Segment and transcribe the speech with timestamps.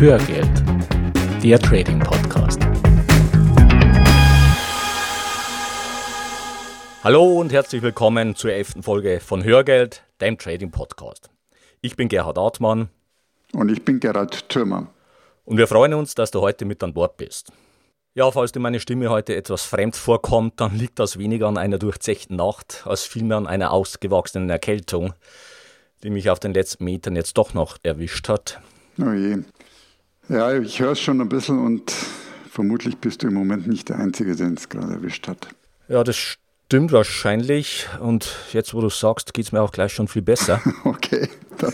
[0.00, 0.64] Hörgeld,
[1.42, 2.58] der Trading Podcast.
[7.04, 11.28] Hallo und herzlich willkommen zur elften Folge von Hörgeld, dem Trading Podcast.
[11.82, 12.88] Ich bin Gerhard Artmann.
[13.52, 14.86] Und ich bin Gerhard Thürmer.
[15.44, 17.52] Und wir freuen uns, dass du heute mit an Bord bist.
[18.14, 21.78] Ja, falls dir meine Stimme heute etwas fremd vorkommt, dann liegt das weniger an einer
[21.78, 25.12] durchzechten Nacht, als vielmehr an einer ausgewachsenen Erkältung,
[26.02, 28.62] die mich auf den letzten Metern jetzt doch noch erwischt hat.
[28.98, 29.40] Oh je.
[30.30, 31.90] Ja, ich höre es schon ein bisschen und
[32.48, 35.48] vermutlich bist du im Moment nicht der Einzige, den es gerade erwischt hat.
[35.88, 37.88] Ja, das stimmt wahrscheinlich.
[37.98, 40.62] Und jetzt, wo du sagst, geht es mir auch gleich schon viel besser.
[40.84, 41.28] okay.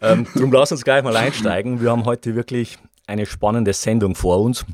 [0.00, 1.80] ähm, darum lass uns gleich mal einsteigen.
[1.80, 4.64] Wir haben heute wirklich eine spannende Sendung vor uns.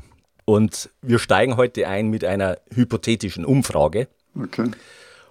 [0.45, 4.07] Und wir steigen heute ein mit einer hypothetischen Umfrage.
[4.35, 4.71] Okay.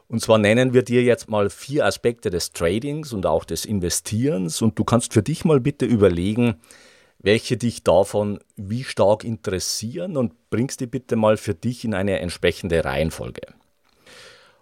[0.07, 4.63] Und zwar nennen wir dir jetzt mal vier Aspekte des Tradings und auch des Investierens.
[4.63, 6.61] Und du kannst für dich mal bitte überlegen,
[7.19, 12.21] welche dich davon wie stark interessieren und bringst die bitte mal für dich in eine
[12.21, 13.43] entsprechende Reihenfolge.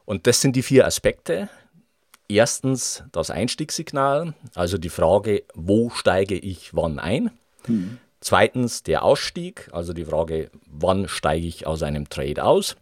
[0.05, 1.49] Und das sind die vier Aspekte.
[2.29, 7.31] Erstens das Einstiegssignal, also die Frage, wo steige ich wann ein.
[7.67, 7.99] Mhm.
[8.21, 12.77] Zweitens der Ausstieg, also die Frage, wann steige ich aus einem Trade aus.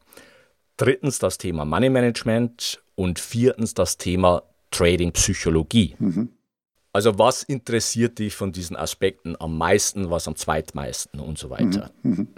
[0.76, 5.94] Drittens das Thema Money Management und viertens das Thema Trading Psychologie.
[5.98, 6.30] Mhm.
[6.94, 11.90] Also was interessiert dich von diesen Aspekten am meisten, was am zweitmeisten und so weiter?
[12.02, 12.10] Mhm.
[12.12, 12.28] mhm.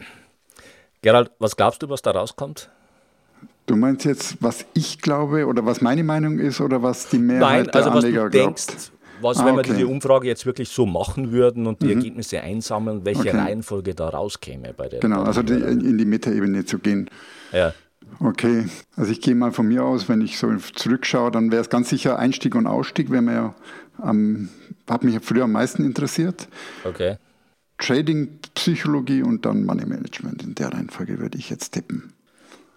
[1.02, 2.70] Gerald, was glaubst du, was da rauskommt?
[3.66, 7.66] Du meinst jetzt, was ich glaube oder was meine Meinung ist oder was die Mehrheit
[7.66, 8.68] Nein, also der Anleger was du glaubt?
[8.68, 8.90] Denkst,
[9.20, 9.68] was, ah, wenn okay.
[9.68, 11.98] wir diese Umfrage jetzt wirklich so machen würden und die mhm.
[11.98, 13.36] Ergebnisse einsammeln, welche okay.
[13.36, 17.10] Reihenfolge da rauskäme bei der Genau, also die, in die Metaebene zu gehen.
[17.52, 17.74] Ja.
[18.18, 21.68] Okay, also ich gehe mal von mir aus, wenn ich so zurückschaue, dann wäre es
[21.68, 23.54] ganz sicher Einstieg und Ausstieg, wäre mir ja
[23.98, 24.48] am,
[24.88, 26.48] hat mich früher am meisten interessiert.
[26.84, 27.18] Okay.
[27.78, 30.42] Trading, Psychologie und dann Money Management.
[30.42, 32.14] In der Reihenfolge würde ich jetzt tippen.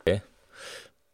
[0.01, 0.21] Okay.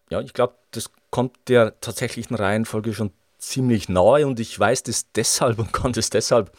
[0.09, 5.11] Ja, ich glaube, das kommt der tatsächlichen Reihenfolge schon ziemlich nahe und ich weiß das
[5.11, 6.51] deshalb und kann das deshalb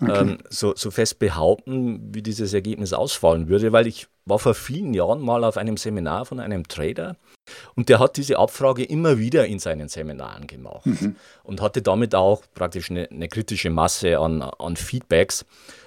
[0.00, 0.20] okay.
[0.20, 4.94] ähm, so, so fest behaupten, wie dieses Ergebnis ausfallen würde, weil ich war vor vielen
[4.94, 7.16] Jahren mal auf einem Seminar von einem Trader
[7.74, 11.16] und der hat diese Abfrage immer wieder in seinen Seminaren gemacht mhm.
[11.42, 15.44] und hatte damit auch praktisch eine, eine, kritische Masse an, an Feedbacks.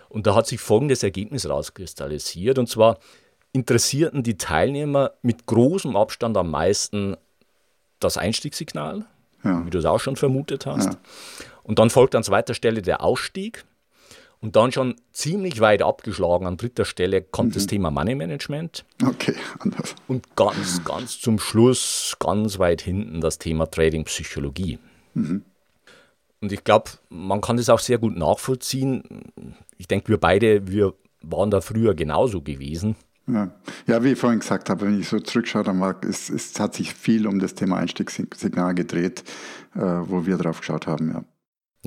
[0.10, 3.00] Und da hat sich folgendes Ergebnis rauskristallisiert und zwar
[3.54, 7.18] interessierten die Teilnehmer mit großem Abstand am meisten
[8.00, 9.06] das Einstiegssignal,
[9.44, 9.66] ja.
[9.66, 10.94] wie du es auch schon vermutet hast.
[10.94, 11.00] Ja.
[11.64, 13.66] Und dann folgt an zweiter Stelle der Ausstieg.
[14.40, 17.54] Und dann schon ziemlich weit abgeschlagen an dritter Stelle kommt mhm.
[17.54, 18.86] das Thema Money Management.
[19.04, 19.96] Okay, anders.
[20.08, 24.78] Und ganz, ganz zum Schluss, ganz weit hinten das Thema Trading Psychologie.
[25.16, 25.44] Mhm.
[26.40, 29.04] Und ich glaube, man kann das auch sehr gut nachvollziehen.
[29.78, 30.94] Ich denke, wir beide, wir
[31.24, 32.96] waren da früher genauso gewesen.
[33.28, 33.52] Ja.
[33.88, 36.76] ja, wie ich vorhin gesagt habe, wenn ich so zurückschaue, dann war, es, es hat
[36.76, 39.24] sich viel um das Thema Einstiegssignal gedreht,
[39.76, 41.10] äh, wo wir drauf geschaut haben.
[41.10, 41.24] Ja.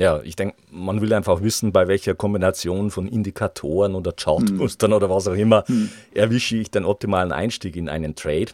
[0.01, 4.97] Ja, ich denke, man will einfach wissen, bei welcher Kombination von Indikatoren oder Chartmustern hm.
[4.97, 5.91] oder was auch immer hm.
[6.15, 8.53] erwische ich den optimalen Einstieg in einen Trade.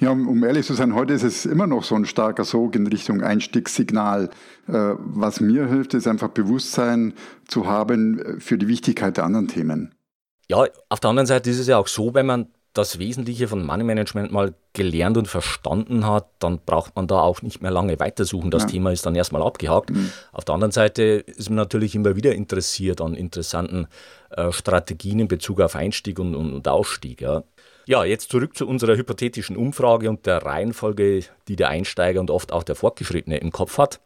[0.00, 2.74] Ja, um, um, ehrlich zu sein, heute ist es immer noch so ein starker Sog
[2.74, 4.28] in Richtung Einstiegssignal.
[4.66, 7.14] Äh, was mir hilft, ist einfach Bewusstsein
[7.46, 9.94] zu haben äh, für die Wichtigkeit der anderen Themen.
[10.48, 13.66] Ja, auf der anderen Seite ist es ja auch so, wenn man das Wesentliche von
[13.66, 17.98] Money Management mal gelernt und verstanden hat, dann braucht man da auch nicht mehr lange
[17.98, 18.50] weitersuchen.
[18.50, 18.68] Das ja.
[18.68, 19.90] Thema ist dann erstmal abgehakt.
[19.90, 20.12] Mhm.
[20.32, 23.88] Auf der anderen Seite ist man natürlich immer wieder interessiert an interessanten
[24.30, 27.20] äh, Strategien in Bezug auf Einstieg und, und, und Ausstieg.
[27.20, 27.42] Ja.
[27.86, 32.52] ja, jetzt zurück zu unserer hypothetischen Umfrage und der Reihenfolge, die der Einsteiger und oft
[32.52, 34.00] auch der Fortgeschrittene im Kopf hat.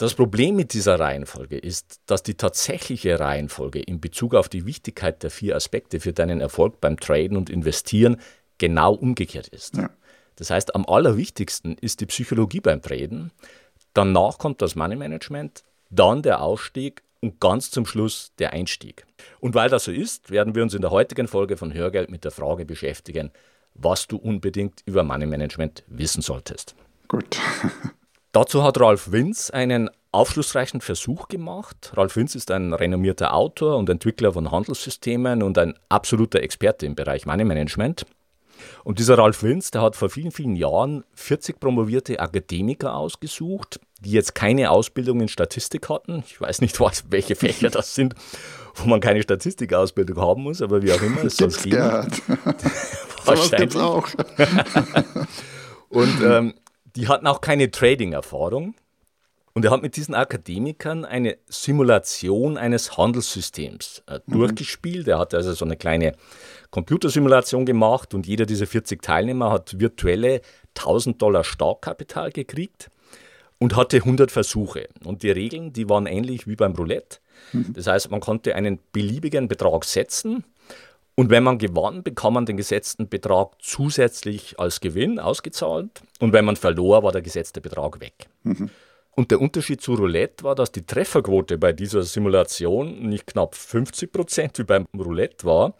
[0.00, 5.22] Das Problem mit dieser Reihenfolge ist, dass die tatsächliche Reihenfolge in Bezug auf die Wichtigkeit
[5.22, 8.16] der vier Aspekte für deinen Erfolg beim Traden und Investieren
[8.56, 9.76] genau umgekehrt ist.
[9.76, 9.90] Ja.
[10.36, 13.30] Das heißt, am allerwichtigsten ist die Psychologie beim Traden,
[13.92, 19.04] danach kommt das Money Management, dann der Ausstieg und ganz zum Schluss der Einstieg.
[19.38, 22.24] Und weil das so ist, werden wir uns in der heutigen Folge von Hörgeld mit
[22.24, 23.32] der Frage beschäftigen,
[23.74, 26.74] was du unbedingt über Money Management wissen solltest.
[27.06, 27.36] Gut.
[28.32, 31.92] Dazu hat Ralf Winz einen aufschlussreichen Versuch gemacht.
[31.94, 36.94] Ralf Winz ist ein renommierter Autor und Entwickler von Handelssystemen und ein absoluter Experte im
[36.94, 38.06] Bereich Money Management.
[38.84, 44.12] Und dieser Ralf Winz, der hat vor vielen, vielen Jahren 40 promovierte Akademiker ausgesucht, die
[44.12, 46.22] jetzt keine Ausbildung in Statistik hatten.
[46.26, 48.14] Ich weiß nicht, was, welche Fächer das sind,
[48.74, 51.78] wo man keine Statistikausbildung haben muss, aber wie auch immer, es soll es geben.
[53.24, 53.76] Wahrscheinlich.
[53.76, 54.08] auch.
[55.88, 56.54] und ähm,
[56.96, 58.74] die hatten auch keine Trading-Erfahrung.
[59.52, 64.32] Und er hat mit diesen Akademikern eine Simulation eines Handelssystems äh, mhm.
[64.32, 65.08] durchgespielt.
[65.08, 66.12] Er hat also so eine kleine
[66.70, 70.40] Computersimulation gemacht und jeder dieser 40 Teilnehmer hat virtuelle
[70.76, 72.90] 1000 Dollar Startkapital gekriegt
[73.58, 74.88] und hatte 100 Versuche.
[75.04, 77.18] Und die Regeln, die waren ähnlich wie beim Roulette.
[77.52, 77.72] Mhm.
[77.72, 80.44] Das heißt, man konnte einen beliebigen Betrag setzen
[81.20, 86.00] und wenn man gewann, bekam man den gesetzten Betrag zusätzlich als Gewinn ausgezahlt.
[86.18, 88.28] Und wenn man verlor, war der gesetzte Betrag weg.
[88.42, 88.70] Mhm.
[89.16, 94.12] Und der Unterschied zu Roulette war, dass die Trefferquote bei dieser Simulation nicht knapp 50
[94.12, 95.74] Prozent wie beim Roulette war,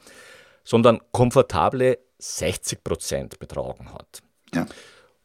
[0.65, 4.23] sondern komfortable 60 Prozent betragen hat.
[4.55, 4.67] Ja.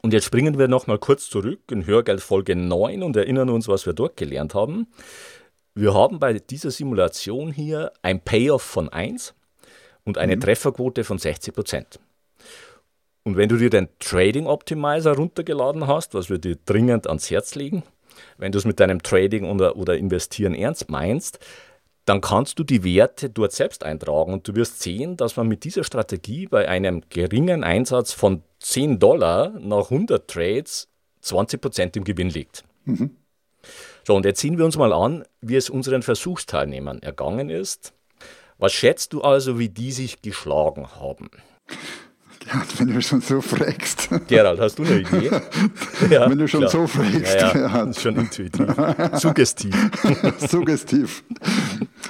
[0.02, 3.86] Und jetzt springen wir nochmal kurz zurück in Hörgeld Folge 9 und erinnern uns, was
[3.86, 4.88] wir dort gelernt haben.
[5.74, 9.34] Wir haben bei dieser Simulation hier ein Payoff von 1
[10.04, 10.42] und eine mhm.
[10.42, 12.00] Trefferquote von 60 Prozent.
[13.24, 17.56] Und wenn du dir den Trading Optimizer runtergeladen hast, was wir dir dringend ans Herz
[17.56, 17.82] legen,
[18.38, 21.40] wenn du es mit deinem Trading oder, oder Investieren ernst meinst,
[22.06, 25.64] dann kannst du die Werte dort selbst eintragen und du wirst sehen, dass man mit
[25.64, 30.88] dieser Strategie bei einem geringen Einsatz von 10 Dollar nach 100 Trades
[31.22, 32.64] 20 Prozent im Gewinn liegt.
[32.86, 33.16] Mhm.
[34.04, 37.94] So, und jetzt sehen wir uns mal an, wie es unseren Versuchsteilnehmern ergangen ist.
[38.60, 41.30] Was schätzt du also, wie die sich geschlagen haben?
[42.46, 44.10] Gerhard, wenn du schon so fragst.
[44.28, 45.32] Gerald, hast du eine Idee?
[46.10, 46.72] Ja, wenn du schon klar.
[46.72, 47.36] so fragst.
[47.36, 48.68] Ja, ja, das ist schon intuitiv.
[49.14, 49.76] Suggestiv.
[50.50, 51.24] Suggestiv.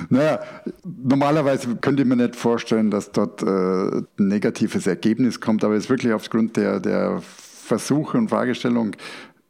[0.09, 0.39] Naja,
[0.83, 5.89] normalerweise könnte ich mir nicht vorstellen, dass dort äh, ein negatives Ergebnis kommt, aber jetzt
[5.89, 8.95] wirklich aufgrund der, der Versuche und Fragestellung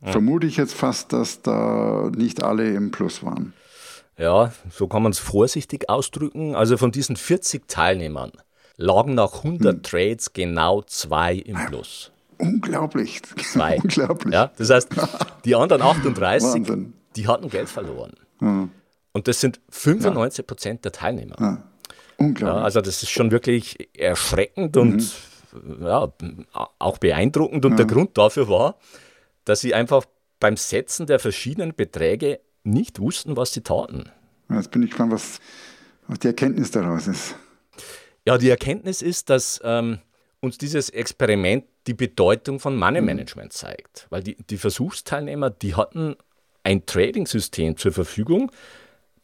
[0.03, 0.11] ja.
[0.11, 3.53] vermute ich jetzt fast, dass da nicht alle im Plus waren.
[4.17, 6.55] Ja, so kann man es vorsichtig ausdrücken.
[6.55, 8.31] Also von diesen 40 Teilnehmern
[8.77, 9.83] lagen nach 100 hm.
[9.83, 12.11] Trades genau zwei im Plus.
[12.37, 13.21] Unglaublich.
[13.23, 13.77] Zwei.
[13.83, 14.33] Unglaublich.
[14.33, 14.89] Ja, das heißt,
[15.45, 16.93] die anderen 38, Wahnsinn.
[17.15, 18.13] die hatten Geld verloren.
[18.39, 18.71] Hm.
[19.13, 21.35] Und das sind 95 Prozent der Teilnehmer.
[21.39, 21.63] Ja.
[22.17, 22.59] Unglaublich.
[22.59, 25.13] Ja, also das ist schon wirklich erschreckend und
[25.53, 25.85] mhm.
[25.85, 26.11] ja,
[26.79, 27.65] auch beeindruckend.
[27.65, 27.77] Und ja.
[27.77, 28.75] der Grund dafür war,
[29.45, 30.05] dass sie einfach
[30.39, 34.09] beim Setzen der verschiedenen Beträge nicht wussten, was sie taten.
[34.49, 35.39] Jetzt bin ich gespannt, was,
[36.07, 37.35] was die Erkenntnis daraus ist.
[38.25, 39.99] Ja, die Erkenntnis ist, dass ähm,
[40.41, 43.05] uns dieses Experiment die Bedeutung von Money mhm.
[43.07, 44.07] Management zeigt.
[44.09, 46.15] Weil die, die Versuchsteilnehmer, die hatten
[46.63, 48.51] ein Trading-System zur Verfügung,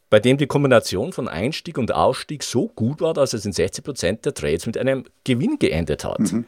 [0.10, 3.84] bei dem die Kombination von Einstieg und Ausstieg so gut war, dass es in 60
[3.84, 6.20] Prozent der Trades mit einem Gewinn geendet hat.
[6.20, 6.46] Mhm.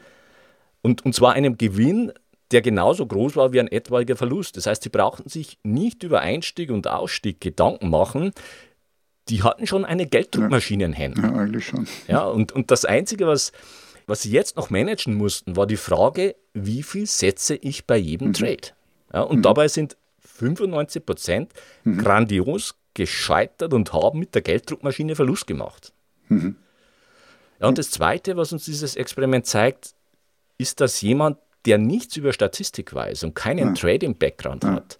[0.81, 2.11] Und, und zwar einem Gewinn,
[2.51, 4.57] der genauso groß war wie ein etwaiger Verlust.
[4.57, 8.33] Das heißt, sie brauchten sich nicht über Einstieg und Ausstieg Gedanken machen.
[9.29, 11.23] Die hatten schon eine Gelddruckmaschine in Händen.
[11.23, 11.87] Ja, eigentlich schon.
[12.07, 13.51] Ja, und, und das Einzige, was,
[14.05, 18.29] was sie jetzt noch managen mussten, war die Frage, wie viel setze ich bei jedem
[18.29, 18.33] mhm.
[18.33, 18.67] Trade?
[19.13, 19.41] Ja, und mhm.
[19.43, 21.53] dabei sind 95 Prozent
[21.83, 21.99] mhm.
[21.99, 25.93] grandios gescheitert und haben mit der Gelddruckmaschine Verlust gemacht.
[26.29, 26.57] Mhm.
[27.59, 29.93] Ja, und das Zweite, was uns dieses Experiment zeigt,
[30.57, 33.73] ist, dass jemand, der nichts über Statistik weiß und keinen ja.
[33.73, 34.73] Trading-Background ja.
[34.73, 34.99] hat,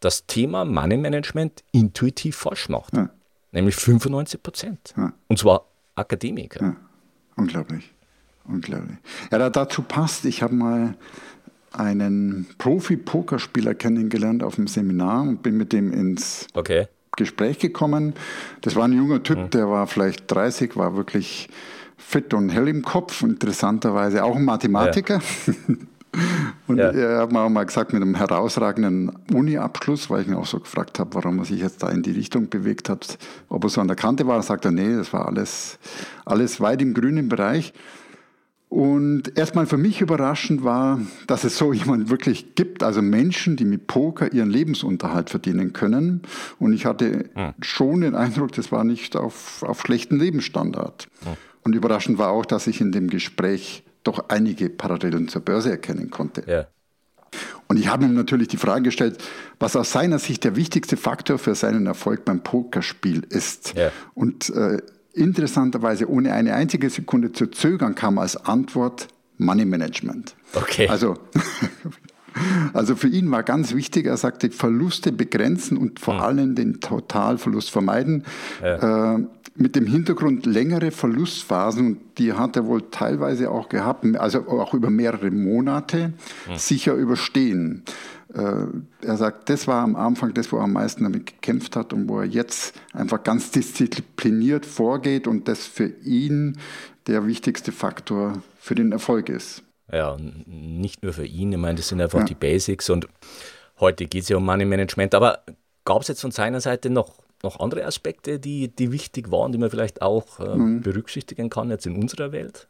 [0.00, 2.94] das Thema Money Management intuitiv falsch macht.
[2.94, 3.10] Ja.
[3.52, 4.94] Nämlich 95 Prozent.
[5.28, 6.76] Und zwar Akademiker.
[7.36, 7.92] Unglaublich.
[8.44, 8.96] Unglaublich.
[9.30, 10.94] Ja, dazu passt, ich habe mal
[11.72, 16.88] einen Profi-Pokerspieler kennengelernt auf dem Seminar und bin mit dem ins okay.
[17.16, 18.14] Gespräch gekommen.
[18.62, 19.50] Das war ein junger Typ, mhm.
[19.50, 21.48] der war vielleicht 30, war wirklich
[21.96, 25.20] fit und hell im Kopf, interessanterweise auch ein Mathematiker.
[25.46, 25.74] Ja.
[26.66, 26.90] und ja.
[26.90, 30.60] er hat mir auch mal gesagt, mit einem herausragenden Uni-Abschluss, weil ich ihn auch so
[30.60, 33.80] gefragt habe, warum er sich jetzt da in die Richtung bewegt hat, ob er so
[33.80, 35.78] an der Kante war, sagt er, nee, das war alles,
[36.24, 37.72] alles weit im grünen Bereich.
[38.68, 43.64] Und erstmal für mich überraschend war, dass es so jemand wirklich gibt, also Menschen, die
[43.64, 46.22] mit Poker ihren Lebensunterhalt verdienen können.
[46.58, 47.54] Und ich hatte hm.
[47.60, 51.08] schon den Eindruck, das war nicht auf, auf schlechten Lebensstandard.
[51.24, 51.32] Hm.
[51.64, 56.10] Und überraschend war auch, dass ich in dem Gespräch doch einige Parallelen zur Börse erkennen
[56.10, 56.44] konnte.
[56.46, 56.66] Ja.
[57.66, 59.18] Und ich habe ihm natürlich die Frage gestellt,
[59.58, 63.74] was aus seiner Sicht der wichtigste Faktor für seinen Erfolg beim Pokerspiel ist.
[63.76, 63.92] Ja.
[64.14, 64.78] Und äh,
[65.12, 70.34] interessanterweise, ohne eine einzige Sekunde zu zögern, kam als Antwort Money Management.
[70.54, 70.88] Okay.
[70.88, 71.18] Also,
[72.72, 76.22] also für ihn war ganz wichtig, er sagte, Verluste begrenzen und vor hm.
[76.22, 78.24] allem den Totalverlust vermeiden.
[78.62, 79.14] Ja.
[79.14, 79.26] Äh,
[79.60, 84.72] mit dem Hintergrund längere Verlustphasen, und die hat er wohl teilweise auch gehabt, also auch
[84.72, 86.12] über mehrere Monate,
[86.46, 86.56] hm.
[86.56, 87.82] sicher überstehen.
[88.34, 88.66] Äh,
[89.02, 92.08] er sagt, das war am Anfang das, wo er am meisten damit gekämpft hat und
[92.08, 96.58] wo er jetzt einfach ganz diszipliniert vorgeht und das für ihn
[97.06, 99.62] der wichtigste Faktor für den Erfolg ist.
[99.90, 100.16] Ja,
[100.46, 102.24] nicht nur für ihn, ich meine, das sind einfach ja.
[102.26, 103.08] die Basics und
[103.80, 105.40] Heute geht es ja um Money Management, aber
[105.84, 109.58] gab es jetzt von seiner Seite noch, noch andere Aspekte, die, die wichtig waren, die
[109.58, 110.80] man vielleicht auch äh, mhm.
[110.80, 112.66] berücksichtigen kann jetzt in unserer Welt?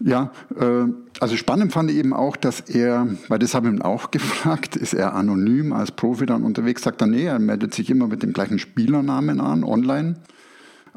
[0.00, 0.86] Ja, äh,
[1.20, 4.74] also spannend fand ich eben auch, dass er, weil das habe ich ihn auch gefragt,
[4.74, 8.22] ist er anonym als Profi dann unterwegs, sagt er, nee, er meldet sich immer mit
[8.22, 10.16] dem gleichen Spielernamen an, online.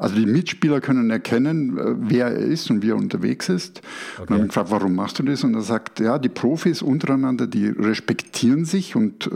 [0.02, 3.82] Also die Mitspieler können erkennen, äh, wer er ist und wie er unterwegs ist.
[4.14, 4.22] Okay.
[4.22, 5.44] Und dann gefragt, warum machst du das?
[5.44, 9.30] Und er sagt, ja, die Profis untereinander, die respektieren sich und, äh,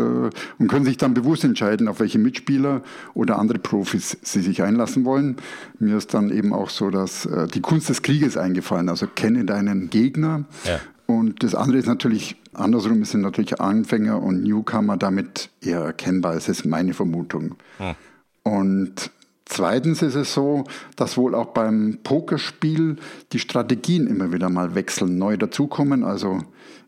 [0.58, 2.82] und können sich dann bewusst entscheiden, auf welche Mitspieler
[3.14, 5.36] oder andere Profis sie sich einlassen wollen.
[5.78, 8.88] Mir ist dann eben auch so, dass äh, die Kunst des Krieges eingefallen.
[8.88, 10.46] Also kenne deinen Gegner.
[10.64, 10.80] Ja.
[11.06, 16.34] Und das andere ist natürlich, andersrum sind natürlich Anfänger und Newcomer damit eher erkennbar.
[16.34, 17.54] Das ist meine Vermutung.
[17.78, 17.94] Hm.
[18.42, 19.10] Und
[19.46, 20.64] Zweitens ist es so,
[20.96, 22.96] dass wohl auch beim Pokerspiel
[23.32, 26.02] die Strategien immer wieder mal wechseln, neu dazukommen.
[26.02, 26.40] Also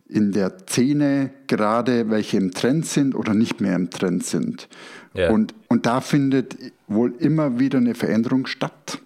[0.08, 4.68] in der Szene gerade welche im Trend sind oder nicht mehr im Trend sind.
[5.14, 5.32] Yeah.
[5.32, 6.56] Und, und da findet
[6.88, 8.98] wohl immer wieder eine Veränderung statt.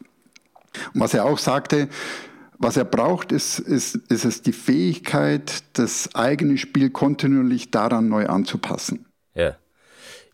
[0.94, 1.88] Und was er auch sagte,
[2.58, 8.26] was er braucht, ist, ist, ist es die Fähigkeit, das eigene Spiel kontinuierlich daran neu
[8.26, 9.06] anzupassen.
[9.34, 9.56] Ja,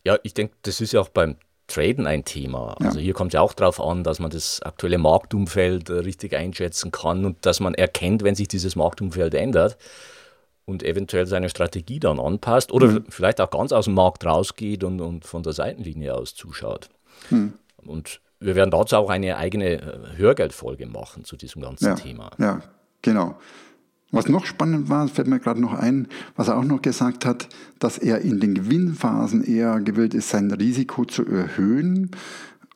[0.05, 1.35] ja ich denke, das ist ja auch beim
[1.69, 2.75] Traden ein Thema.
[2.79, 2.87] Ja.
[2.87, 6.35] Also hier kommt es ja auch darauf an, dass man das aktuelle Marktumfeld äh, richtig
[6.35, 9.77] einschätzen kann und dass man erkennt, wenn sich dieses Marktumfeld ändert
[10.65, 13.05] und eventuell seine Strategie dann anpasst oder mhm.
[13.09, 16.89] vielleicht auch ganz aus dem Markt rausgeht und, und von der Seitenlinie aus zuschaut.
[17.29, 17.53] Mhm.
[17.77, 22.31] Und wir werden dazu auch eine eigene äh, Hörgeldfolge machen zu diesem ganzen ja, Thema.
[22.37, 22.61] Ja,
[23.01, 23.37] genau.
[24.11, 27.47] Was noch spannend war, fällt mir gerade noch ein, was er auch noch gesagt hat,
[27.77, 32.11] dass er in den Gewinnphasen eher gewillt ist, sein Risiko zu erhöhen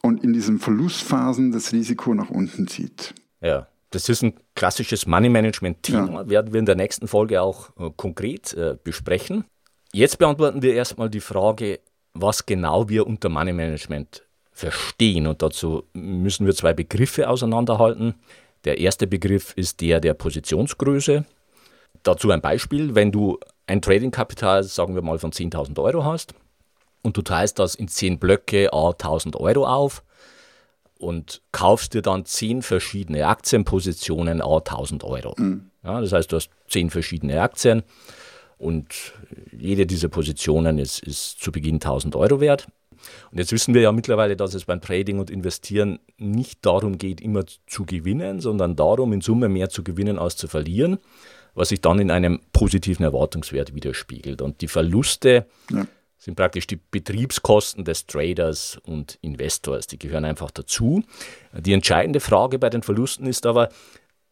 [0.04, 3.16] und in diesen Verlustphasen das Risiko nach unten zieht.
[3.42, 6.30] Ja, das ist ein klassisches Money-Management-Thema, ja.
[6.30, 9.46] werden wir in der nächsten Folge auch äh, konkret äh, besprechen.
[9.92, 11.80] Jetzt beantworten wir erstmal die Frage,
[12.14, 15.28] was genau wir unter Money-Management verstehen.
[15.28, 18.16] Und dazu müssen wir zwei Begriffe auseinanderhalten.
[18.66, 21.26] Der erste Begriff ist der der Positionsgröße.
[22.04, 26.34] Dazu ein Beispiel, wenn du ein Trading-Kapital, sagen wir mal, von 10.000 Euro hast
[27.02, 30.04] und du teilst das in 10 Blöcke a 1.000 Euro auf
[30.98, 35.36] und kaufst dir dann 10 verschiedene Aktienpositionen a 1.000 Euro.
[35.38, 35.70] Mhm.
[35.84, 37.84] Ja, das heißt, du hast 10 verschiedene Aktien
[38.58, 39.14] und
[39.52, 42.68] jede dieser Positionen ist, ist zu Beginn 1.000 Euro wert.
[43.32, 47.22] Und jetzt wissen wir ja mittlerweile, dass es beim Trading und Investieren nicht darum geht,
[47.22, 50.98] immer zu gewinnen, sondern darum, in Summe mehr zu gewinnen als zu verlieren,
[51.56, 54.42] was sich dann in einem positiven Erwartungswert widerspiegelt.
[54.42, 55.86] Und die Verluste ja.
[56.18, 59.88] sind praktisch die Betriebskosten des Traders und Investors.
[59.88, 61.04] Die gehören einfach dazu.
[61.54, 63.70] Die entscheidende Frage bei den Verlusten ist aber,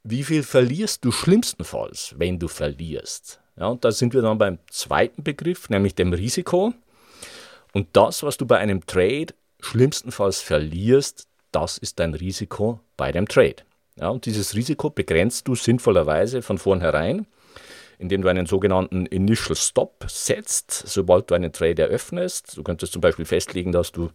[0.03, 3.39] wie viel verlierst du schlimmstenfalls, wenn du verlierst?
[3.55, 6.73] Ja, und da sind wir dann beim zweiten Begriff, nämlich dem Risiko.
[7.73, 13.27] Und das, was du bei einem Trade schlimmstenfalls verlierst, das ist dein Risiko bei dem
[13.27, 13.57] Trade.
[13.97, 17.27] Ja, und dieses Risiko begrenzt du sinnvollerweise von vornherein,
[17.99, 22.57] indem du einen sogenannten Initial Stop setzt, sobald du einen Trade eröffnest.
[22.57, 24.09] Du könntest zum Beispiel festlegen, dass du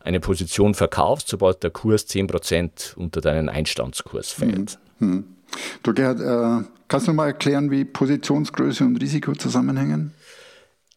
[0.00, 4.78] eine Position verkaufst, sobald der Kurs 10% unter deinen Einstandskurs fällt.
[4.98, 5.24] Hm, hm.
[5.82, 10.13] Du Gerhard, äh, kannst du mal erklären, wie Positionsgröße und Risiko zusammenhängen?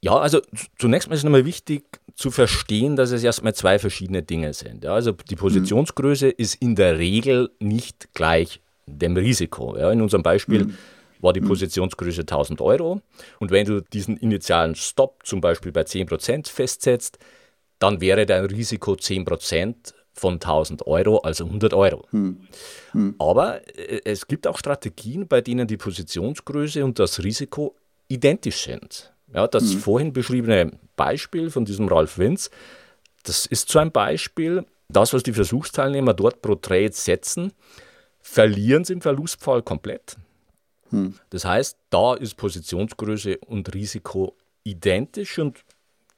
[0.07, 0.39] Ja, also
[0.79, 1.83] zunächst mal ist es nochmal wichtig
[2.15, 4.85] zu verstehen, dass es erstmal zwei verschiedene Dinge sind.
[4.85, 6.33] Ja, also die Positionsgröße mhm.
[6.37, 9.77] ist in der Regel nicht gleich dem Risiko.
[9.77, 10.77] Ja, in unserem Beispiel mhm.
[11.19, 11.49] war die mhm.
[11.49, 13.01] Positionsgröße 1000 Euro.
[13.39, 17.19] Und wenn du diesen initialen Stop zum Beispiel bei 10% festsetzt,
[17.79, 22.05] dann wäre dein Risiko 10% von 1000 Euro, also 100 Euro.
[22.11, 22.47] Hm.
[22.93, 23.15] Hm.
[23.19, 27.75] Aber äh, es gibt auch Strategien, bei denen die Positionsgröße und das Risiko
[28.07, 29.11] identisch sind.
[29.33, 29.79] Ja, das mhm.
[29.79, 32.49] vorhin beschriebene Beispiel von diesem Ralf Winz,
[33.23, 37.51] das ist so ein Beispiel, das, was die Versuchsteilnehmer dort pro Trade setzen,
[38.21, 40.15] verlieren sie im Verlustfall komplett.
[40.91, 41.15] Mhm.
[41.29, 45.63] Das heißt, da ist Positionsgröße und Risiko identisch und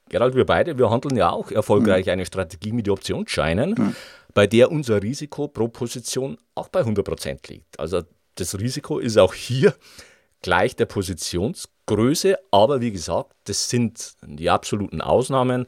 [0.09, 2.13] Gerald, wir beide, wir handeln ja auch erfolgreich mhm.
[2.13, 3.95] eine Strategie mit Optionsscheinen, mhm.
[4.33, 7.79] bei der unser Risiko pro Position auch bei 100% liegt.
[7.79, 8.01] Also
[8.35, 9.73] das Risiko ist auch hier
[10.41, 15.65] gleich der Positionsgröße Größe, aber wie gesagt, das sind die absoluten Ausnahmen.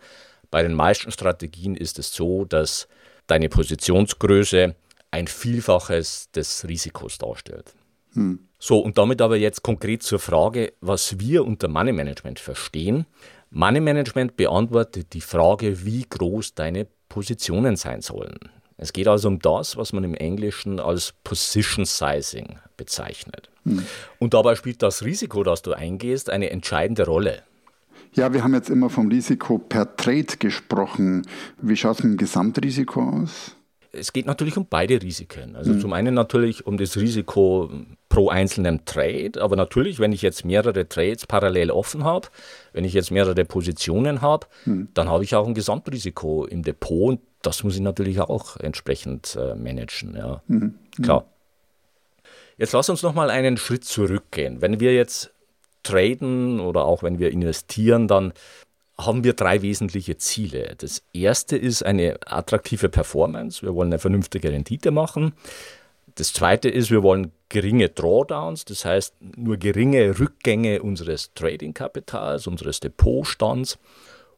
[0.52, 2.88] Bei den meisten Strategien ist es so, dass
[3.26, 4.76] deine Positionsgröße
[5.10, 7.74] ein Vielfaches des Risikos darstellt.
[8.14, 8.38] Hm.
[8.60, 13.08] So, und damit aber jetzt konkret zur Frage, was wir unter Money Management verstehen.
[13.50, 18.38] Money Management beantwortet die Frage, wie groß deine Positionen sein sollen.
[18.82, 23.48] Es geht also um das, was man im Englischen als Position Sizing bezeichnet.
[23.64, 23.86] Hm.
[24.18, 27.44] Und dabei spielt das Risiko, das du eingehst, eine entscheidende Rolle.
[28.14, 31.28] Ja, wir haben jetzt immer vom Risiko per Trade gesprochen.
[31.62, 33.56] Wie schaut es mit dem Gesamtrisiko aus?
[33.94, 35.56] Es geht natürlich um beide Risiken.
[35.56, 35.80] Also mhm.
[35.80, 37.70] zum einen natürlich um das Risiko
[38.10, 42.30] pro einzelnen Trade, aber natürlich, wenn ich jetzt mehrere Trades parallel offen habe,
[42.74, 44.88] wenn ich jetzt mehrere Positionen habe, mhm.
[44.96, 49.38] dann habe ich auch ein Gesamtrisiko im Depot und das muss ich natürlich auch entsprechend
[49.40, 50.16] äh, managen.
[50.16, 50.42] Ja.
[50.48, 50.76] Mhm.
[51.02, 51.26] Klar.
[52.58, 54.62] Jetzt lass uns noch mal einen Schritt zurückgehen.
[54.62, 55.32] Wenn wir jetzt
[55.84, 58.34] traden oder auch wenn wir investieren, dann
[58.98, 60.76] haben wir drei wesentliche Ziele.
[60.78, 63.64] Das erste ist eine attraktive Performance.
[63.64, 65.34] Wir wollen eine vernünftige Rendite machen.
[66.16, 72.80] Das zweite ist, wir wollen geringe Drawdowns, das heißt nur geringe Rückgänge unseres Trading-Kapitals, unseres
[72.80, 73.80] Depotstands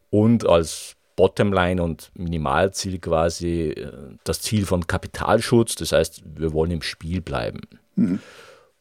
[0.10, 3.92] und als Bottomline und Minimalziel quasi äh,
[4.24, 7.62] das Ziel von Kapitalschutz, das heißt, wir wollen im Spiel bleiben.
[7.96, 8.20] Mhm.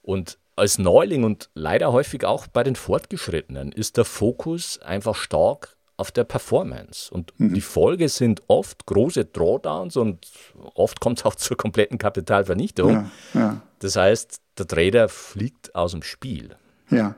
[0.03, 5.77] Und als Neuling und leider häufig auch bei den Fortgeschrittenen ist der Fokus einfach stark
[5.97, 7.13] auf der Performance.
[7.13, 7.55] Und mhm.
[7.55, 10.27] die Folge sind oft große Drawdowns und
[10.75, 12.91] oft kommt es auch zur kompletten Kapitalvernichtung.
[12.91, 13.63] Ja, ja.
[13.79, 16.57] Das heißt, der Trader fliegt aus dem Spiel.
[16.91, 17.15] Ja,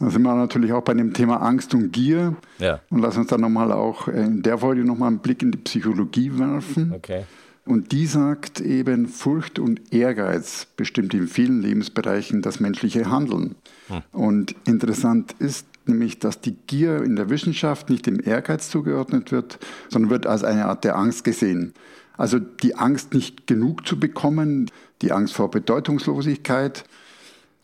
[0.00, 2.34] da sind wir natürlich auch bei dem Thema Angst und Gier.
[2.58, 2.80] Ja.
[2.88, 6.38] Und lass uns dann nochmal auch in der Folge nochmal einen Blick in die Psychologie
[6.38, 6.92] werfen.
[6.94, 7.24] Okay.
[7.66, 13.54] Und die sagt eben, Furcht und Ehrgeiz bestimmt in vielen Lebensbereichen das menschliche Handeln.
[13.88, 14.02] Hm.
[14.12, 19.58] Und interessant ist nämlich, dass die Gier in der Wissenschaft nicht dem Ehrgeiz zugeordnet wird,
[19.88, 21.74] sondern wird als eine Art der Angst gesehen.
[22.16, 24.70] Also die Angst, nicht genug zu bekommen,
[25.02, 26.84] die Angst vor Bedeutungslosigkeit.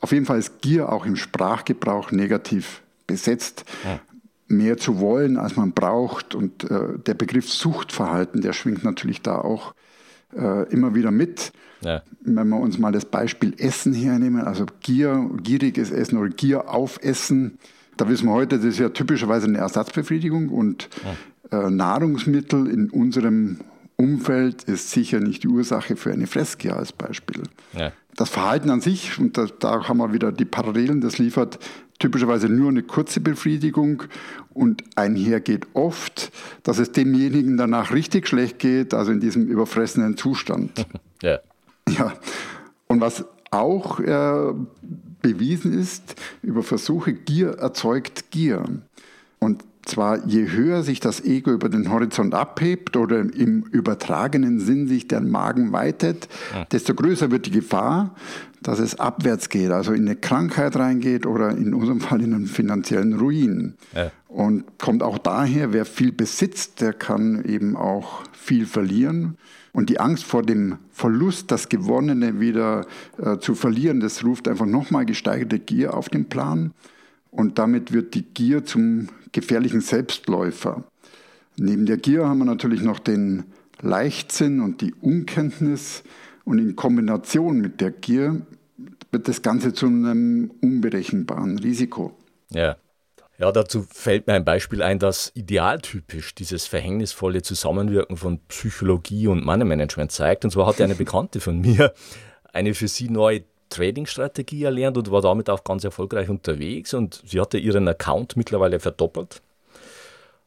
[0.07, 3.65] Auf jeden Fall ist Gier auch im Sprachgebrauch negativ besetzt.
[3.83, 3.99] Ja.
[4.47, 6.37] Mehr zu wollen, als man braucht.
[6.37, 9.75] Und äh, der Begriff Suchtverhalten, der schwingt natürlich da auch
[10.33, 11.51] äh, immer wieder mit.
[11.81, 12.05] Ja.
[12.21, 17.03] Wenn wir uns mal das Beispiel Essen hernehmen, also Gier, gieriges Essen oder Gier auf
[17.03, 17.59] Essen,
[17.97, 20.89] da wissen wir heute, das ist ja typischerweise eine Ersatzbefriedigung und
[21.51, 21.67] ja.
[21.67, 23.59] äh, Nahrungsmittel in unserem
[23.97, 27.43] Umfeld ist sicher nicht die Ursache für eine Fressgier als Beispiel.
[27.73, 27.91] Ja.
[28.17, 31.59] Das Verhalten an sich, und da, da haben wir wieder die Parallelen, das liefert
[31.99, 34.03] typischerweise nur eine kurze Befriedigung
[34.53, 36.31] und einher geht oft,
[36.63, 40.87] dass es demjenigen danach richtig schlecht geht, also in diesem überfressenen Zustand.
[41.23, 41.39] ja.
[41.89, 42.13] ja.
[42.87, 44.53] Und was auch äh,
[45.23, 48.65] bewiesen ist über Versuche, Gier erzeugt Gier.
[49.39, 54.89] Und zwar je höher sich das Ego über den Horizont abhebt oder im übertragenen Sinn
[54.89, 56.29] sich der Magen weitet,
[56.73, 58.15] desto größer wird die Gefahr,
[58.63, 62.47] dass es abwärts geht, also in eine Krankheit reingeht oder in unserem Fall in einen
[62.47, 63.75] finanziellen Ruin.
[63.95, 64.11] Ja.
[64.29, 69.39] Und kommt auch daher, wer viel besitzt, der kann eben auch viel verlieren.
[69.73, 72.87] Und die Angst vor dem Verlust, das Gewonnene wieder
[73.19, 76.73] äh, zu verlieren, das ruft einfach nochmal gesteigerte Gier auf den Plan.
[77.31, 80.85] Und damit wird die Gier zum gefährlichen Selbstläufer.
[81.57, 83.45] Neben der Gier haben wir natürlich noch den
[83.81, 86.03] Leichtsinn und die Unkenntnis.
[86.45, 88.43] Und in Kombination mit der Gier
[89.11, 92.17] wird das Ganze zu einem unberechenbaren Risiko.
[92.51, 92.77] Ja.
[93.39, 99.45] Ja, dazu fällt mir ein Beispiel ein, das idealtypisch dieses verhängnisvolle Zusammenwirken von Psychologie und
[99.45, 100.45] Money Management zeigt.
[100.45, 101.93] Und zwar hatte eine Bekannte von mir
[102.53, 106.95] eine für sie neue Trading-Strategie erlernt und war damit auch ganz erfolgreich unterwegs.
[106.95, 109.43] Und sie hatte ihren Account mittlerweile verdoppelt.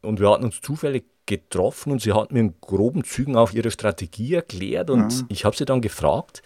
[0.02, 3.72] Und wir hatten uns zufällig getroffen und sie hat mir in groben Zügen auch ihre
[3.72, 4.90] Strategie erklärt.
[4.90, 5.26] Und ja.
[5.30, 6.42] ich habe sie dann gefragt,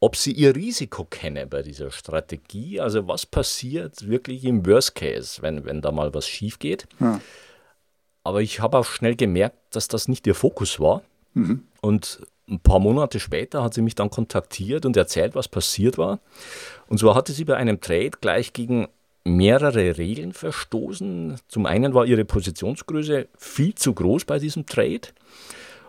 [0.00, 2.80] ob sie ihr Risiko kennen bei dieser Strategie.
[2.80, 6.86] Also was passiert wirklich im Worst Case, wenn, wenn da mal was schief geht.
[7.00, 7.20] Ja.
[8.24, 11.02] Aber ich habe auch schnell gemerkt, dass das nicht ihr Fokus war.
[11.34, 11.64] Mhm.
[11.80, 16.20] Und ein paar Monate später hat sie mich dann kontaktiert und erzählt, was passiert war.
[16.88, 18.88] Und zwar hatte sie bei einem Trade gleich gegen
[19.24, 21.36] mehrere Regeln verstoßen.
[21.48, 25.08] Zum einen war ihre Positionsgröße viel zu groß bei diesem Trade.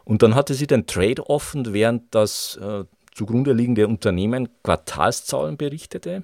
[0.05, 6.23] Und dann hatte sie den Trade offen, während das äh, zugrunde liegende Unternehmen Quartalszahlen berichtete.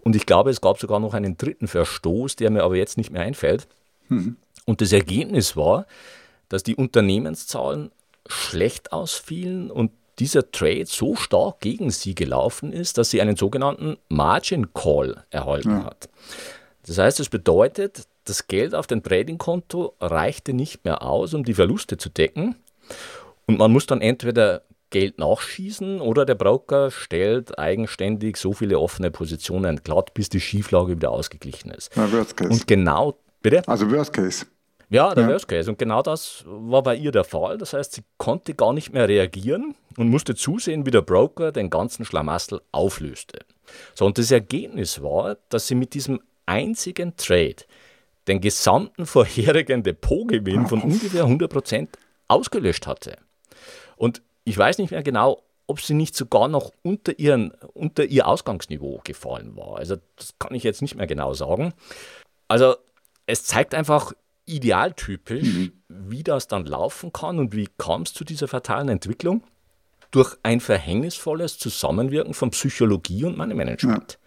[0.00, 3.10] Und ich glaube, es gab sogar noch einen dritten Verstoß, der mir aber jetzt nicht
[3.10, 3.66] mehr einfällt.
[4.08, 4.36] Mhm.
[4.66, 5.86] Und das Ergebnis war,
[6.48, 7.90] dass die Unternehmenszahlen
[8.28, 13.96] schlecht ausfielen und dieser Trade so stark gegen sie gelaufen ist, dass sie einen sogenannten
[14.08, 15.84] Margin Call erhalten ja.
[15.84, 16.08] hat.
[16.86, 21.54] Das heißt, es bedeutet, das Geld auf dem Tradingkonto reichte nicht mehr aus, um die
[21.54, 22.56] Verluste zu decken.
[23.46, 29.10] Und man muss dann entweder Geld nachschießen oder der Broker stellt eigenständig so viele offene
[29.10, 31.92] Positionen glatt, bis die Schieflage wieder ausgeglichen ist.
[31.94, 32.50] Na, Worst Case.
[32.50, 33.62] Und genau, bitte?
[33.66, 34.46] Also Worst Case.
[34.90, 35.30] Ja, der ja.
[35.30, 35.70] Worst Case.
[35.70, 37.58] Und genau das war bei ihr der Fall.
[37.58, 41.70] Das heißt, sie konnte gar nicht mehr reagieren und musste zusehen, wie der Broker den
[41.70, 43.40] ganzen Schlamassel auflöste.
[43.94, 47.56] So, und das Ergebnis war, dass sie mit diesem einzigen Trade
[48.28, 51.98] den gesamten vorherigen Depotgewinn von ungefähr 100 Prozent
[52.28, 53.16] ausgelöscht hatte.
[53.96, 58.26] Und ich weiß nicht mehr genau, ob sie nicht sogar noch unter, ihren, unter ihr
[58.26, 59.76] Ausgangsniveau gefallen war.
[59.76, 61.74] Also das kann ich jetzt nicht mehr genau sagen.
[62.48, 62.76] Also
[63.26, 64.12] es zeigt einfach
[64.48, 65.72] idealtypisch, mhm.
[65.88, 69.42] wie das dann laufen kann und wie kam es zu dieser fatalen Entwicklung?
[70.10, 74.18] Durch ein verhängnisvolles Zusammenwirken von Psychologie und Money Management.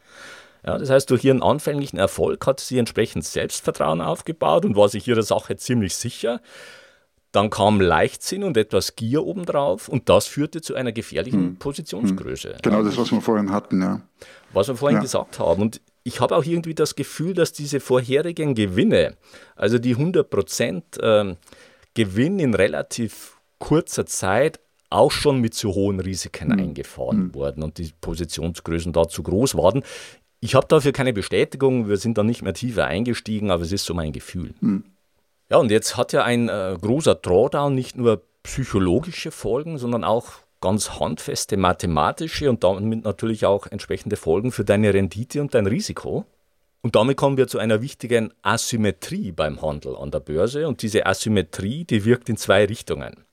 [0.64, 0.74] Ja.
[0.74, 0.78] ja.
[0.78, 5.24] das heißt, durch ihren anfänglichen Erfolg hat sie entsprechend Selbstvertrauen aufgebaut und war sich ihrer
[5.24, 6.40] Sache ziemlich sicher.
[7.32, 11.56] Dann kam Leichtsinn und etwas Gier obendrauf und das führte zu einer gefährlichen hm.
[11.58, 12.58] Positionsgröße.
[12.62, 14.02] Genau das, was wir vorhin hatten, ja.
[14.54, 15.02] Was wir vorhin ja.
[15.02, 15.62] gesagt haben.
[15.62, 19.18] Und ich habe auch irgendwie das Gefühl, dass diese vorherigen Gewinne,
[19.56, 21.36] also die 100% äh,
[21.94, 24.60] Gewinn in relativ kurzer Zeit,
[24.90, 26.60] auch schon mit zu hohen Risiken mhm.
[26.60, 27.36] eingefahren mhm.
[27.36, 29.84] wurden und die Positionsgrößen da zu groß waren.
[30.42, 33.86] Ich habe dafür keine Bestätigung, wir sind da nicht mehr tiefer eingestiegen, aber es ist
[33.86, 34.54] so mein Gefühl.
[34.60, 34.84] Mhm.
[35.50, 40.34] Ja, und jetzt hat ja ein äh, großer Drawdown nicht nur psychologische Folgen, sondern auch
[40.62, 46.26] ganz handfeste mathematische und damit natürlich auch entsprechende Folgen für deine Rendite und dein Risiko.
[46.82, 50.68] Und damit kommen wir zu einer wichtigen Asymmetrie beim Handel an der Börse.
[50.68, 53.26] Und diese Asymmetrie, die wirkt in zwei Richtungen.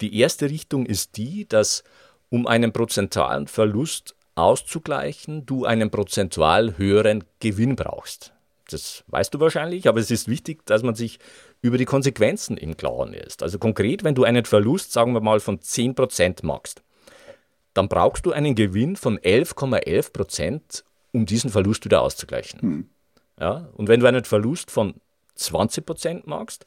[0.00, 1.84] Die erste Richtung ist die, dass
[2.28, 8.32] um einen prozentualen Verlust auszugleichen, du einen prozentual höheren Gewinn brauchst.
[8.70, 11.18] Das weißt du wahrscheinlich, aber es ist wichtig, dass man sich
[11.62, 13.42] über die Konsequenzen im Klaren ist.
[13.42, 16.82] Also konkret, wenn du einen Verlust, sagen wir mal, von 10% machst,
[17.72, 22.60] dann brauchst du einen Gewinn von 11,11%, um diesen Verlust wieder auszugleichen.
[22.60, 22.88] Hm.
[23.40, 23.68] Ja?
[23.74, 24.94] Und wenn du einen Verlust von
[25.38, 26.66] 20% machst,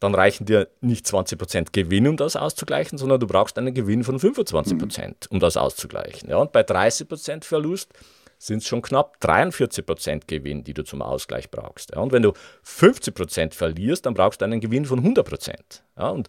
[0.00, 4.18] dann reichen dir nicht 20% Gewinn, um das auszugleichen, sondern du brauchst einen Gewinn von
[4.18, 5.14] 25%, hm.
[5.30, 6.30] um das auszugleichen.
[6.30, 6.38] Ja?
[6.38, 7.92] Und bei 30% Verlust
[8.38, 11.90] sind es schon knapp 43 Prozent Gewinn, die du zum Ausgleich brauchst.
[11.94, 15.82] Ja, und wenn du 50 Prozent verlierst, dann brauchst du einen Gewinn von 100 Prozent.
[15.96, 16.28] Ja, und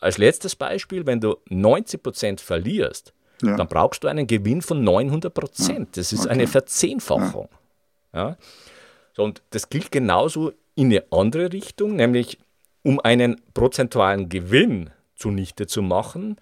[0.00, 3.56] als letztes Beispiel, wenn du 90 Prozent verlierst, ja.
[3.56, 5.96] dann brauchst du einen Gewinn von 900 Prozent.
[5.96, 6.30] Das ist okay.
[6.30, 7.48] eine Verzehnfachung.
[9.14, 12.38] So, und das gilt genauso in eine andere Richtung, nämlich
[12.82, 16.36] um einen prozentualen Gewinn zunichte zu machen,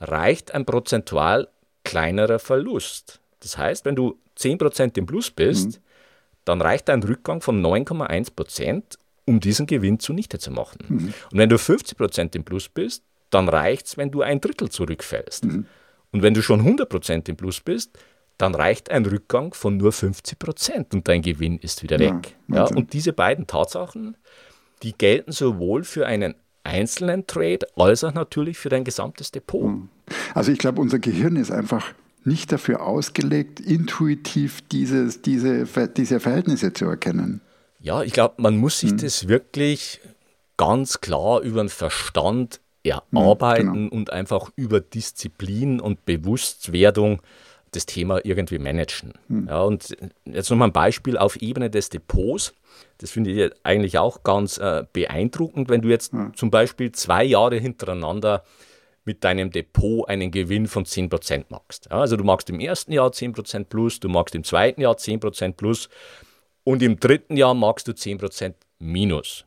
[0.00, 1.48] reicht ein prozentual
[1.84, 3.20] kleinerer Verlust.
[3.40, 5.82] Das heißt, wenn du 10% im Plus bist, mhm.
[6.44, 10.78] dann reicht ein Rückgang von 9,1%, um diesen Gewinn zunichte zu machen.
[10.88, 11.14] Mhm.
[11.30, 15.44] Und wenn du 50% im Plus bist, dann reicht es, wenn du ein Drittel zurückfällst.
[15.44, 15.66] Mhm.
[16.12, 17.98] Und wenn du schon 100% im Plus bist,
[18.38, 22.36] dann reicht ein Rückgang von nur 50% und dein Gewinn ist wieder weg.
[22.46, 24.16] Ja, ja, und diese beiden Tatsachen,
[24.82, 29.64] die gelten sowohl für einen einzelnen Trade als auch natürlich für dein gesamtes Depot.
[29.64, 29.88] Mhm.
[30.34, 31.94] Also ich glaube, unser Gehirn ist einfach
[32.28, 37.40] nicht dafür ausgelegt, intuitiv dieses, diese, diese Verhältnisse zu erkennen.
[37.80, 38.98] Ja, ich glaube, man muss sich hm.
[38.98, 40.00] das wirklich
[40.56, 43.94] ganz klar über den Verstand erarbeiten hm, genau.
[43.94, 47.20] und einfach über Disziplin und Bewusstwerdung
[47.72, 49.12] das Thema irgendwie managen.
[49.28, 49.46] Hm.
[49.48, 52.54] Ja, und jetzt nochmal ein Beispiel auf Ebene des Depots.
[52.98, 56.32] Das finde ich eigentlich auch ganz äh, beeindruckend, wenn du jetzt ja.
[56.34, 58.42] zum Beispiel zwei Jahre hintereinander
[59.08, 61.88] mit deinem Depot einen Gewinn von 10% machst.
[61.90, 65.54] Ja, also du machst im ersten Jahr 10% plus, du machst im zweiten Jahr 10%
[65.54, 65.88] plus
[66.62, 69.46] und im dritten Jahr machst du 10% minus.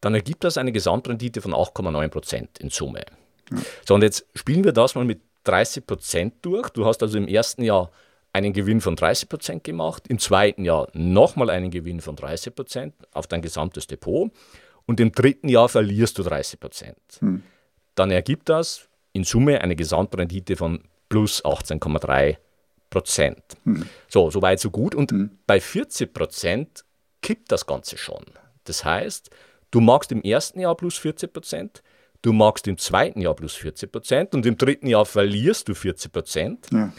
[0.00, 3.04] Dann ergibt das eine Gesamtrendite von 8,9% in Summe.
[3.86, 6.70] So, und jetzt spielen wir das mal mit 30% durch.
[6.70, 7.90] Du hast also im ersten Jahr
[8.32, 13.42] einen Gewinn von 30% gemacht, im zweiten Jahr nochmal einen Gewinn von 30% auf dein
[13.42, 14.30] gesamtes Depot
[14.86, 16.94] und im dritten Jahr verlierst du 30%.
[17.20, 17.42] Hm
[17.96, 22.36] dann ergibt das in Summe eine Gesamtrendite von plus 18,3
[22.90, 23.42] Prozent.
[23.64, 23.86] Hm.
[24.08, 24.94] So, so weit, so gut.
[24.94, 25.30] Und hm.
[25.46, 26.84] bei 40 Prozent
[27.22, 28.24] kippt das Ganze schon.
[28.64, 29.30] Das heißt,
[29.70, 31.82] du magst im ersten Jahr plus 40 Prozent,
[32.22, 36.12] du magst im zweiten Jahr plus 40 Prozent und im dritten Jahr verlierst du 40
[36.12, 36.66] Prozent.
[36.72, 36.92] Ja.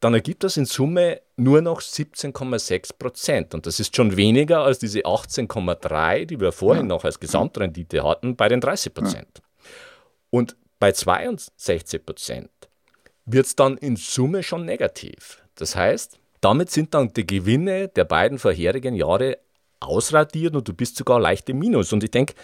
[0.00, 3.54] Dann ergibt das in Summe nur noch 17,6 Prozent.
[3.54, 6.88] Und das ist schon weniger als diese 18,3, die wir vorhin ja.
[6.88, 9.28] noch als Gesamtrendite hatten, bei den 30 Prozent.
[9.36, 9.45] Ja.
[10.30, 12.50] Und bei 62 Prozent
[13.24, 15.42] wird es dann in Summe schon negativ.
[15.54, 19.38] Das heißt, damit sind dann die Gewinne der beiden vorherigen Jahre
[19.80, 21.92] ausradiert und du bist sogar leicht im Minus.
[21.92, 22.34] Und ich denke,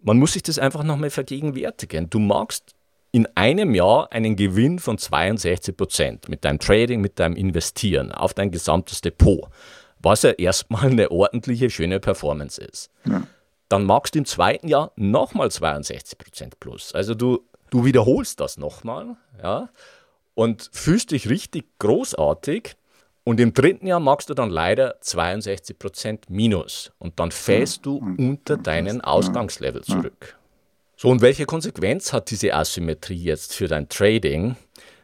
[0.00, 2.08] man muss sich das einfach nochmal vergegenwärtigen.
[2.08, 2.74] Du magst
[3.12, 8.32] in einem Jahr einen Gewinn von 62 Prozent mit deinem Trading, mit deinem Investieren auf
[8.32, 9.48] dein gesamtes Depot,
[9.98, 12.90] was ja erstmal eine ordentliche, schöne Performance ist.
[13.04, 13.22] Ja
[13.72, 16.92] dann magst du im zweiten Jahr nochmal 62% plus.
[16.94, 19.70] Also du, du wiederholst das nochmal ja,
[20.34, 22.76] und fühlst dich richtig großartig.
[23.24, 28.56] Und im dritten Jahr machst du dann leider 62% Minus und dann fällst du unter
[28.56, 30.36] deinen Ausgangslevel zurück.
[30.96, 34.56] So, und welche Konsequenz hat diese Asymmetrie jetzt für dein Trading?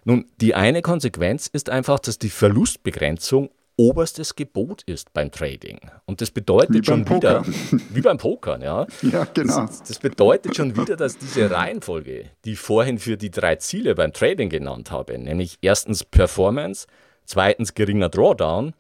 [0.05, 5.81] Nun, die eine Konsequenz ist einfach, dass die Verlustbegrenzung oberstes Gebot ist beim Trading.
[6.05, 7.45] Und das bedeutet schon wieder,
[7.91, 8.87] wie beim Pokern, ja.
[9.03, 9.67] Ja, genau.
[9.67, 13.95] Das, das, bedeutet schon wieder, dass diese Reihenfolge, die ich vorhin für die drei Ziele
[13.95, 16.87] beim Trading genannt habe, nämlich erstens Performance,
[17.25, 18.75] zweitens geringer Drawdown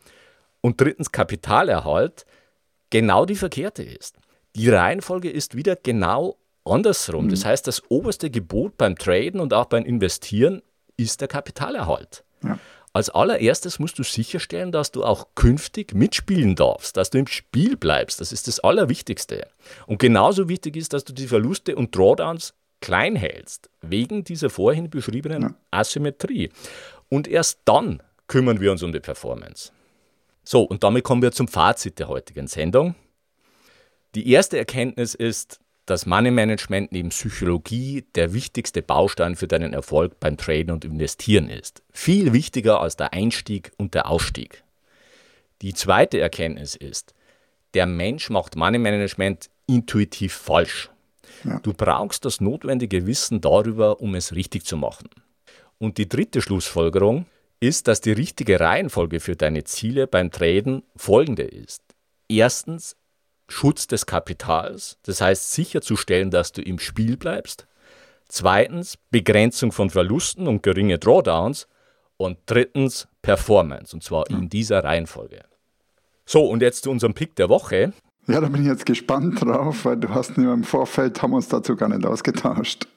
[0.60, 2.26] und drittens Kapitalerhalt,
[2.90, 4.16] genau die verkehrte ist.
[4.56, 7.26] Die Reihenfolge ist wieder genau andersrum.
[7.26, 7.30] Mhm.
[7.30, 10.60] Das heißt, das oberste Gebot beim Traden und auch beim Investieren
[10.96, 12.24] ist der Kapitalerhalt.
[12.42, 12.58] Ja.
[12.98, 17.76] Als allererstes musst du sicherstellen, dass du auch künftig mitspielen darfst, dass du im Spiel
[17.76, 18.20] bleibst.
[18.20, 19.46] Das ist das Allerwichtigste.
[19.86, 24.90] Und genauso wichtig ist, dass du die Verluste und Drawdowns klein hältst, wegen dieser vorhin
[24.90, 25.54] beschriebenen ja.
[25.70, 26.50] Asymmetrie.
[27.08, 29.70] Und erst dann kümmern wir uns um die Performance.
[30.42, 32.96] So, und damit kommen wir zum Fazit der heutigen Sendung.
[34.16, 40.20] Die erste Erkenntnis ist, dass Money Management neben Psychologie der wichtigste Baustein für deinen Erfolg
[40.20, 41.82] beim Traden und Investieren ist.
[41.90, 44.62] Viel wichtiger als der Einstieg und der Ausstieg.
[45.62, 47.14] Die zweite Erkenntnis ist,
[47.72, 50.90] der Mensch macht Money Management intuitiv falsch.
[51.44, 51.58] Ja.
[51.60, 55.08] Du brauchst das notwendige Wissen darüber, um es richtig zu machen.
[55.78, 57.26] Und die dritte Schlussfolgerung
[57.60, 61.82] ist, dass die richtige Reihenfolge für deine Ziele beim Traden folgende ist.
[62.28, 62.94] Erstens
[63.48, 67.66] Schutz des Kapitals, das heißt sicherzustellen, dass du im Spiel bleibst.
[68.28, 71.66] Zweitens Begrenzung von Verlusten und geringe Drawdowns.
[72.20, 75.44] Und drittens Performance, und zwar in dieser Reihenfolge.
[76.26, 77.92] So, und jetzt zu unserem Pick der Woche.
[78.26, 81.36] Ja, da bin ich jetzt gespannt drauf, weil du hast ja im Vorfeld, haben wir
[81.36, 82.88] uns dazu gar nicht ausgetauscht.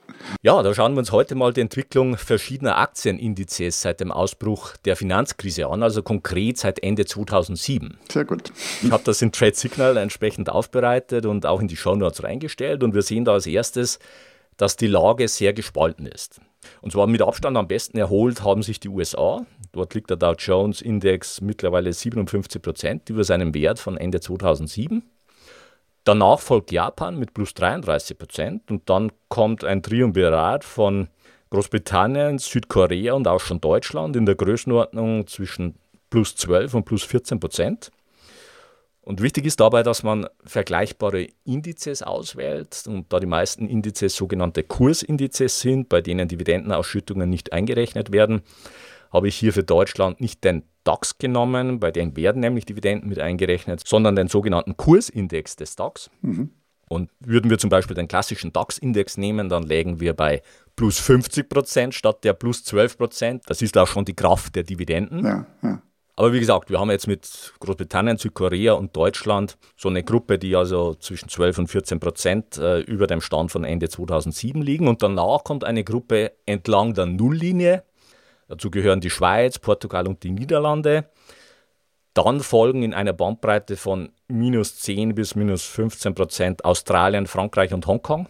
[0.41, 4.95] Ja, da schauen wir uns heute mal die Entwicklung verschiedener Aktienindizes seit dem Ausbruch der
[4.95, 7.97] Finanzkrise an, also konkret seit Ende 2007.
[8.09, 8.51] Sehr gut.
[8.81, 12.83] Ich habe das in Trade Signal entsprechend aufbereitet und auch in die Show Notes reingestellt
[12.83, 13.99] und wir sehen da als erstes,
[14.57, 16.39] dass die Lage sehr gespalten ist.
[16.81, 19.45] Und zwar mit Abstand am besten erholt haben sich die USA.
[19.71, 25.03] Dort liegt der Dow Jones Index mittlerweile 57 Prozent über seinem Wert von Ende 2007.
[26.03, 31.09] Danach folgt Japan mit plus 33 Prozent und dann kommt ein Triumvirat von
[31.51, 35.75] Großbritannien, Südkorea und auch schon Deutschland in der Größenordnung zwischen
[36.09, 37.91] plus 12 und plus 14 Prozent.
[39.01, 44.63] Und wichtig ist dabei, dass man vergleichbare Indizes auswählt und da die meisten Indizes sogenannte
[44.63, 48.41] Kursindizes sind, bei denen Dividendenausschüttungen nicht eingerechnet werden,
[49.11, 53.19] habe ich hier für Deutschland nicht den DAX genommen, bei dem werden nämlich Dividenden mit
[53.19, 56.09] eingerechnet, sondern den sogenannten Kursindex des DAX.
[56.21, 56.51] Mhm.
[56.89, 60.41] Und würden wir zum Beispiel den klassischen DAX-Index nehmen, dann lägen wir bei
[60.75, 63.43] plus 50 Prozent statt der plus 12 Prozent.
[63.47, 65.25] Das ist auch schon die Kraft der Dividenden.
[65.25, 65.81] Ja, ja.
[66.17, 70.55] Aber wie gesagt, wir haben jetzt mit Großbritannien, Südkorea und Deutschland so eine Gruppe, die
[70.55, 74.87] also zwischen 12 und 14 Prozent äh, über dem Stand von Ende 2007 liegen.
[74.87, 77.83] Und danach kommt eine Gruppe entlang der Nulllinie,
[78.51, 81.05] Dazu gehören die Schweiz, Portugal und die Niederlande.
[82.13, 87.87] Dann folgen in einer Bandbreite von minus 10 bis minus 15 Prozent Australien, Frankreich und
[87.87, 88.27] Hongkong.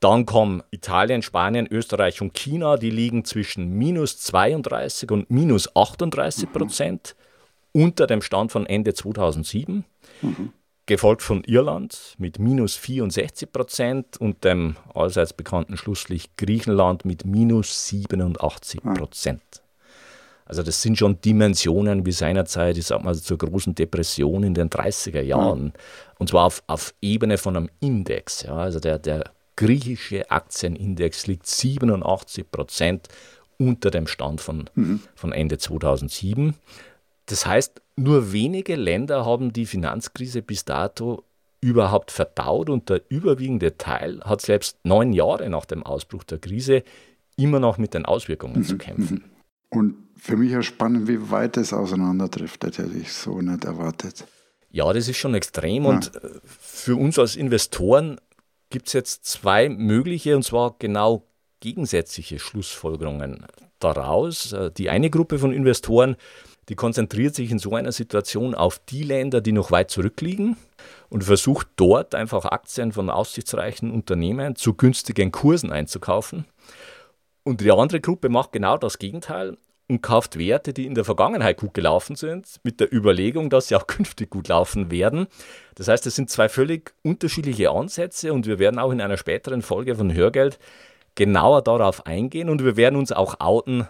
[0.00, 6.50] Dann kommen Italien, Spanien, Österreich und China, die liegen zwischen minus 32 und minus 38
[6.50, 7.14] Prozent
[7.72, 7.82] mhm.
[7.82, 9.84] unter dem Stand von Ende 2007.
[10.22, 10.52] Mhm
[10.90, 17.86] gefolgt von Irland mit minus 64 Prozent und dem allseits bekannten Schlusslicht Griechenland mit minus
[17.86, 19.62] 87 Prozent.
[20.44, 24.68] Also das sind schon Dimensionen wie seinerzeit, ich sag mal, zur großen Depression in den
[24.68, 25.72] 30er Jahren.
[26.18, 28.42] Und zwar auf, auf Ebene von einem Index.
[28.42, 28.56] Ja.
[28.56, 33.06] Also der, der griechische Aktienindex liegt 87 Prozent
[33.58, 35.00] unter dem Stand von, mhm.
[35.14, 36.56] von Ende 2007.
[37.30, 41.22] Das heißt, nur wenige Länder haben die Finanzkrise bis dato
[41.60, 46.82] überhaupt verdaut und der überwiegende Teil hat selbst neun Jahre nach dem Ausbruch der Krise
[47.36, 49.24] immer noch mit den Auswirkungen zu kämpfen.
[49.72, 54.26] Und für mich auch spannend, wie weit es auseinanderdriftet, hätte ich so nicht erwartet.
[54.72, 55.90] Ja, das ist schon extrem ja.
[55.90, 58.20] und äh, für uns als Investoren
[58.68, 61.24] gibt es jetzt zwei mögliche und zwar genau
[61.60, 63.46] gegensätzliche Schlussfolgerungen
[63.78, 64.52] daraus.
[64.52, 66.16] Äh, die eine Gruppe von Investoren
[66.68, 70.56] die konzentriert sich in so einer Situation auf die Länder, die noch weit zurückliegen
[71.08, 76.44] und versucht dort einfach Aktien von aussichtsreichen Unternehmen zu günstigen Kursen einzukaufen.
[77.42, 79.56] Und die andere Gruppe macht genau das Gegenteil
[79.88, 83.76] und kauft Werte, die in der Vergangenheit gut gelaufen sind, mit der Überlegung, dass sie
[83.76, 85.26] auch künftig gut laufen werden.
[85.74, 89.62] Das heißt, es sind zwei völlig unterschiedliche Ansätze und wir werden auch in einer späteren
[89.62, 90.58] Folge von Hörgeld
[91.16, 93.88] genauer darauf eingehen und wir werden uns auch outen,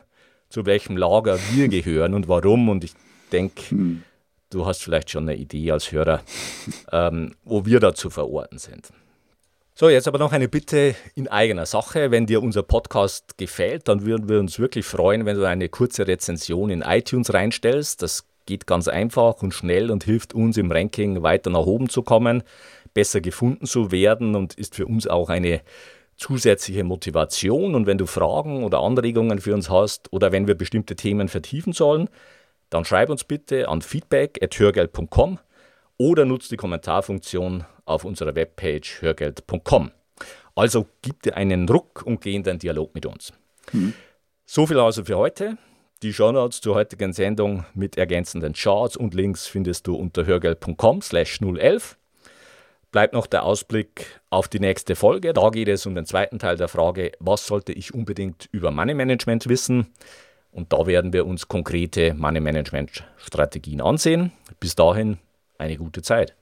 [0.51, 2.69] zu welchem Lager wir gehören und warum.
[2.69, 2.93] Und ich
[3.33, 4.03] denke, hm.
[4.51, 6.21] du hast vielleicht schon eine Idee als Hörer,
[6.93, 8.91] ähm, wo wir da zu verorten sind.
[9.75, 12.11] So, jetzt aber noch eine Bitte in eigener Sache.
[12.11, 16.07] Wenn dir unser Podcast gefällt, dann würden wir uns wirklich freuen, wenn du eine kurze
[16.07, 18.03] Rezension in iTunes reinstellst.
[18.03, 22.03] Das geht ganz einfach und schnell und hilft uns im Ranking weiter nach oben zu
[22.03, 22.43] kommen,
[22.93, 25.63] besser gefunden zu werden und ist für uns auch eine
[26.21, 27.75] zusätzliche Motivation.
[27.75, 31.73] Und wenn du Fragen oder Anregungen für uns hast oder wenn wir bestimmte Themen vertiefen
[31.73, 32.09] sollen,
[32.69, 35.39] dann schreib uns bitte an feedback.hörgeld.com
[35.97, 39.91] oder nutzt die Kommentarfunktion auf unserer Webpage hörgeld.com.
[40.55, 43.33] Also gib dir einen Ruck und geh in den Dialog mit uns.
[43.73, 43.95] Mhm.
[44.45, 45.57] So viel also für heute.
[46.03, 51.41] Die Shownotes zur heutigen Sendung mit ergänzenden Charts und Links findest du unter hörgeld.com slash
[51.41, 51.97] 011.
[52.91, 55.33] Bleibt noch der Ausblick auf die nächste Folge.
[55.33, 58.95] Da geht es um den zweiten Teil der Frage, was sollte ich unbedingt über Money
[58.95, 59.87] Management wissen?
[60.51, 64.33] Und da werden wir uns konkrete Money Management Strategien ansehen.
[64.59, 65.19] Bis dahin
[65.59, 66.35] eine gute Zeit.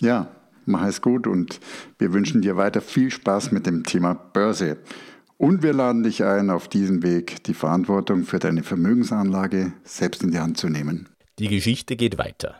[0.00, 0.28] Ja,
[0.66, 1.58] mach es gut und
[1.98, 4.76] wir wünschen dir weiter viel Spaß mit dem Thema Börse.
[5.36, 10.30] Und wir laden dich ein, auf diesem Weg die Verantwortung für deine Vermögensanlage selbst in
[10.30, 11.08] die Hand zu nehmen.
[11.40, 12.56] Die Geschichte geht weiter.